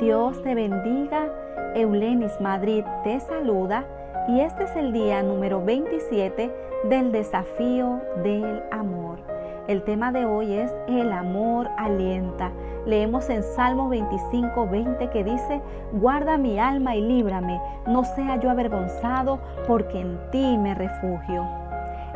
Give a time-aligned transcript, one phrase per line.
[0.00, 1.28] Dios te bendiga.
[1.74, 3.84] Eulenis Madrid te saluda
[4.28, 6.50] y este es el día número 27
[6.88, 9.18] del desafío del amor.
[9.68, 12.50] El tema de hoy es el amor alienta.
[12.86, 15.60] Leemos en Salmo 25, 20 que dice,
[15.92, 21.46] guarda mi alma y líbrame, no sea yo avergonzado, porque en ti me refugio.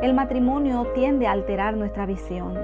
[0.01, 2.59] El matrimonio tiende a alterar nuestra visión.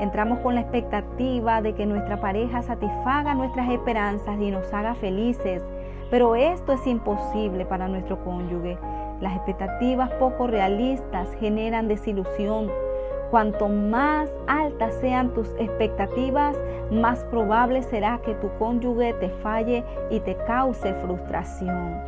[0.00, 5.64] Entramos con la expectativa de que nuestra pareja satisfaga nuestras esperanzas y nos haga felices,
[6.10, 8.78] pero esto es imposible para nuestro cónyuge.
[9.20, 12.70] Las expectativas poco realistas generan desilusión.
[13.32, 16.56] Cuanto más altas sean tus expectativas,
[16.92, 22.00] más probable será que tu cónyuge te falle y te cause frustración.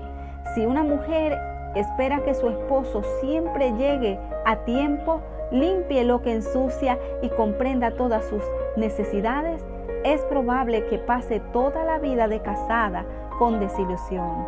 [0.55, 1.37] Si una mujer
[1.75, 8.25] espera que su esposo siempre llegue a tiempo, limpie lo que ensucia y comprenda todas
[8.27, 8.43] sus
[8.77, 9.65] necesidades,
[10.05, 13.05] es probable que pase toda la vida de casada
[13.39, 14.47] con desilusión.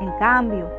[0.00, 0.70] En cambio,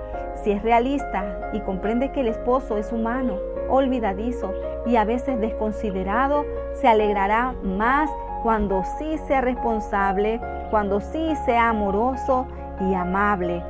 [0.43, 3.37] si es realista y comprende que el esposo es humano,
[3.69, 4.51] olvidadizo
[4.85, 8.09] y a veces desconsiderado, se alegrará más
[8.43, 10.39] cuando sí sea responsable,
[10.69, 12.47] cuando sí sea amoroso
[12.79, 13.63] y amable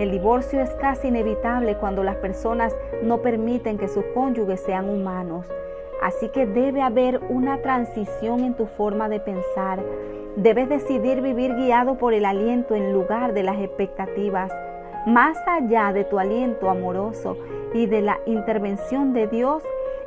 [0.00, 5.46] el divorcio es casi inevitable cuando las personas no permiten que sus cónyuges sean humanos.
[6.00, 9.78] Así que debe haber una transición en tu forma de pensar.
[10.36, 14.50] Debes decidir vivir guiado por el aliento en lugar de las expectativas.
[15.04, 17.36] Más allá de tu aliento amoroso
[17.74, 19.62] y de la intervención de Dios,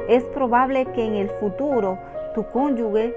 [0.09, 1.99] es probable que en el futuro
[2.33, 3.13] tu cónyuge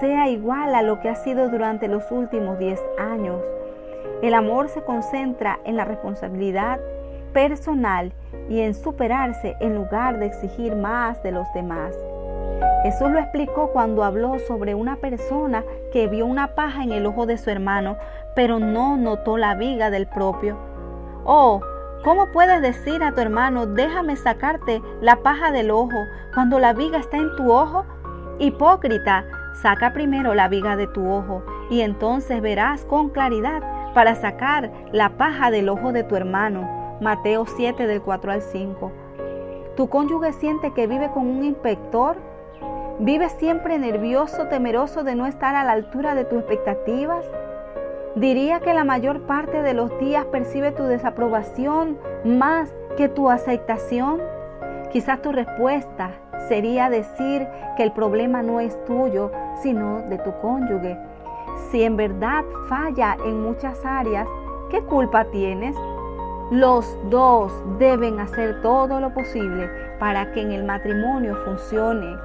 [0.00, 3.40] sea igual a lo que ha sido durante los últimos 10 años.
[4.22, 6.80] El amor se concentra en la responsabilidad
[7.32, 8.12] personal
[8.48, 11.94] y en superarse en lugar de exigir más de los demás.
[12.82, 17.26] Jesús lo explicó cuando habló sobre una persona que vio una paja en el ojo
[17.26, 17.98] de su hermano,
[18.34, 20.56] pero no notó la viga del propio.
[21.24, 21.60] Oh,
[22.04, 25.98] ¿cómo puedes decir a tu hermano, déjame sacarte la paja del ojo
[26.32, 27.84] cuando la viga está en tu ojo?
[28.38, 29.24] Hipócrita,
[29.60, 33.62] saca primero la viga de tu ojo y entonces verás con claridad
[33.96, 36.98] para sacar la paja del ojo de tu hermano.
[37.00, 38.92] Mateo 7 del 4 al 5.
[39.74, 42.18] ¿Tu cónyuge siente que vive con un inspector?
[42.98, 47.24] ¿Vive siempre nervioso, temeroso de no estar a la altura de tus expectativas?
[48.16, 54.20] Diría que la mayor parte de los días percibe tu desaprobación más que tu aceptación.
[54.92, 56.10] Quizás tu respuesta
[56.48, 57.48] sería decir
[57.78, 60.98] que el problema no es tuyo, sino de tu cónyuge
[61.70, 64.26] si en verdad falla en muchas áreas,
[64.70, 65.76] ¿qué culpa tienes?
[66.50, 69.68] Los dos deben hacer todo lo posible
[69.98, 72.16] para que en el matrimonio funcione.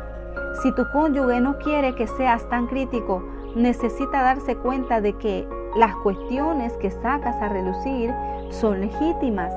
[0.61, 3.23] Si tu cónyuge no quiere que seas tan crítico,
[3.55, 8.13] necesita darse cuenta de que las cuestiones que sacas a relucir
[8.49, 9.53] son legítimas.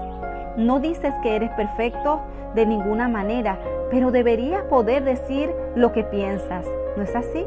[0.57, 2.21] No dices que eres perfecto
[2.55, 3.59] de ninguna manera,
[3.91, 6.67] pero deberías poder decir lo que piensas.
[6.97, 7.45] ¿No es así?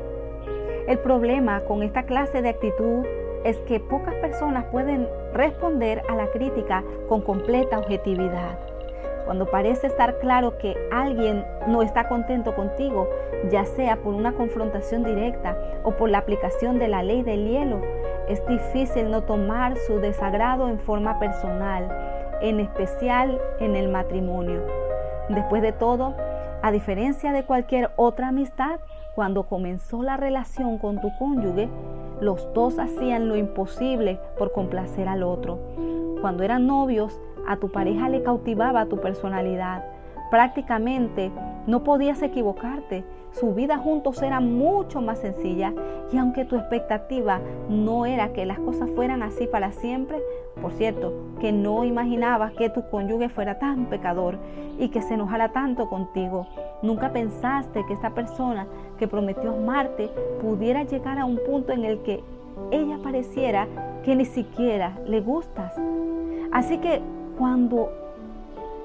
[0.88, 3.06] El problema con esta clase de actitud
[3.44, 8.58] es que pocas personas pueden responder a la crítica con completa objetividad.
[9.26, 13.10] Cuando parece estar claro que alguien no está contento contigo,
[13.52, 17.82] ya sea por una confrontación directa o por la aplicación de la ley del hielo,
[18.30, 21.90] es difícil no tomar su desagrado en forma personal,
[22.42, 24.62] en especial en el matrimonio.
[25.28, 26.16] Después de todo,
[26.62, 28.80] a diferencia de cualquier otra amistad,
[29.16, 31.70] cuando comenzó la relación con tu cónyuge,
[32.22, 35.60] los dos hacían lo imposible por complacer al otro.
[36.22, 39.86] Cuando eran novios, a tu pareja le cautivaba tu personalidad.
[40.30, 41.32] Prácticamente
[41.68, 43.04] no podías equivocarte.
[43.32, 45.74] Su vida juntos era mucho más sencilla
[46.12, 47.40] y aunque tu expectativa
[47.70, 50.20] no era que las cosas fueran así para siempre,
[50.62, 54.38] por cierto, que no imaginabas que tu cónyuge fuera tan pecador
[54.80, 56.48] y que se enojara tanto contigo.
[56.82, 58.68] Nunca pensaste que esta persona
[58.98, 60.10] que prometió amarte
[60.42, 62.24] pudiera llegar a un punto en el que
[62.72, 63.68] ella pareciera
[64.04, 65.74] que ni siquiera le gustas.
[66.52, 67.02] Así que
[67.38, 67.90] cuando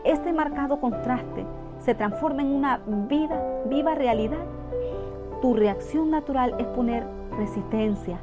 [0.05, 1.45] este marcado contraste
[1.79, 4.45] se transforma en una vida, viva realidad,
[5.41, 7.05] tu reacción natural es poner
[7.37, 8.19] resistencia.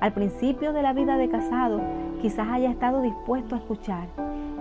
[0.00, 1.80] Al principio de la vida de casado,
[2.20, 4.08] quizás haya estado dispuesto a escuchar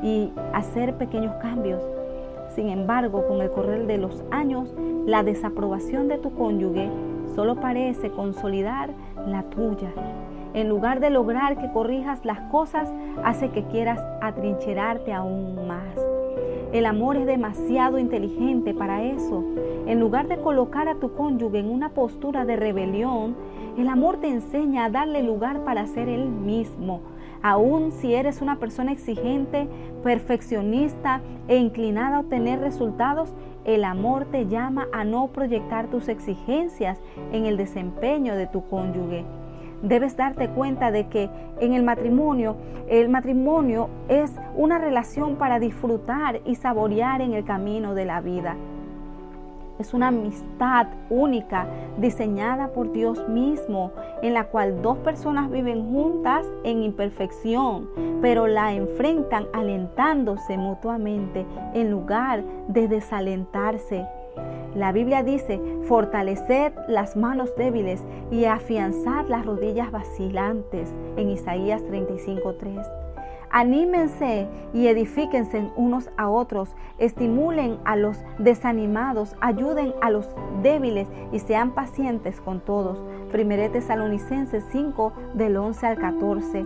[0.02, 1.84] y hacer pequeños cambios.
[2.56, 4.74] Sin embargo, con el correr de los años,
[5.06, 6.90] la desaprobación de tu cónyuge
[7.36, 8.90] solo parece consolidar
[9.28, 9.92] la tuya.
[10.54, 12.90] En lugar de lograr que corrijas las cosas,
[13.24, 16.17] hace que quieras atrincherarte aún más.
[16.78, 19.44] El amor es demasiado inteligente para eso.
[19.88, 23.36] En lugar de colocar a tu cónyuge en una postura de rebelión,
[23.80, 27.02] El amor te enseña a darle lugar para ser Él mismo.
[27.42, 29.68] Aun si eres una persona exigente,
[30.04, 33.34] perfeccionista e inclinada a obtener resultados,
[33.66, 37.00] el amor te llama a no proyectar tus exigencias
[37.32, 39.26] en el desempeño de tu cónyuge.
[39.82, 41.30] Debes darte cuenta de que
[41.60, 42.56] en el matrimonio,
[42.88, 48.56] el matrimonio es una relación para disfrutar y saborear en el camino de la vida.
[49.80, 53.92] Es una amistad única diseñada por Dios mismo,
[54.24, 57.88] en la cual dos personas viven juntas en imperfección,
[58.20, 61.46] pero la enfrentan alentándose mutuamente
[61.76, 64.08] en lugar de desalentarse.
[64.76, 72.86] La Biblia dice, fortaleced las manos débiles y afianzad las rodillas vacilantes en Isaías 35:3.
[73.50, 80.28] Anímense y edifíquense unos a otros, estimulen a los desanimados, ayuden a los
[80.62, 83.02] débiles y sean pacientes con todos.
[83.34, 86.66] 1 Tesalonicenses 5 del 11 al 14.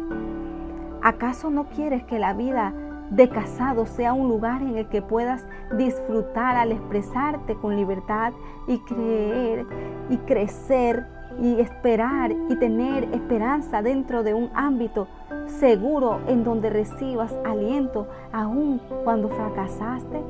[1.04, 2.74] ¿Acaso no quieres que la vida
[3.12, 5.46] de casado sea un lugar en el que puedas
[5.78, 8.34] disfrutar al expresarte con libertad
[8.68, 9.66] y creer
[10.10, 11.06] y crecer
[11.40, 15.08] y esperar y tener esperanza dentro de un ámbito
[15.48, 20.22] seguro en donde recibas aliento aun cuando fracasaste?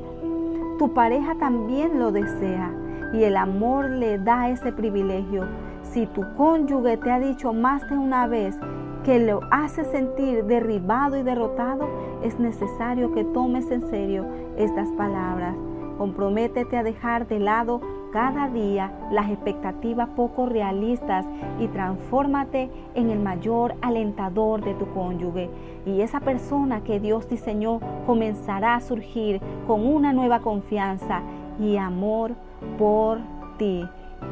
[0.78, 2.72] Tu pareja también lo desea
[3.12, 5.46] y el amor le da ese privilegio.
[5.82, 8.58] Si tu cónyuge te ha dicho más de una vez
[9.04, 11.88] que lo hace sentir derribado y derrotado,
[12.22, 14.26] es necesario que tomes en serio
[14.56, 15.54] estas palabras.
[15.98, 17.80] Comprométete a dejar de lado
[18.12, 21.26] cada día las expectativas poco realistas
[21.58, 25.50] y transfórmate en el mayor alentador de tu cónyuge.
[25.86, 31.22] Y esa persona que Dios diseñó comenzará a surgir con una nueva confianza
[31.58, 32.32] y amor
[32.78, 33.18] por
[33.58, 33.84] ti.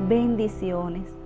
[0.09, 1.20] Bendiciones.